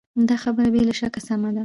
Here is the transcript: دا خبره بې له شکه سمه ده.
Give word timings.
دا 0.29 0.35
خبره 0.43 0.69
بې 0.73 0.81
له 0.87 0.93
شکه 0.99 1.21
سمه 1.27 1.49
ده. 1.55 1.59